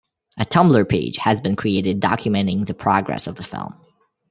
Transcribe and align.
A 0.39 0.45
Tumblr 0.45 0.89
page 0.89 1.17
has 1.17 1.39
been 1.39 1.55
created 1.55 1.99
documenting 2.01 2.65
the 2.65 2.73
progress 2.73 3.27
of 3.27 3.35
the 3.35 3.43
film. 3.43 3.75